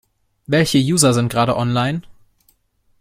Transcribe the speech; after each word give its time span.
Welche 0.47 0.79
User 0.79 1.13
sind 1.13 1.31
gerade 1.31 1.55
online? 1.55 2.01